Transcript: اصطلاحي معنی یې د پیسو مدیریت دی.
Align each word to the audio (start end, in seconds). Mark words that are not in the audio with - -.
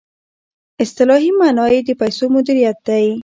اصطلاحي 0.83 1.29
معنی 1.39 1.65
یې 1.73 1.79
د 1.87 1.89
پیسو 2.01 2.25
مدیریت 2.35 2.77
دی. 2.87 3.05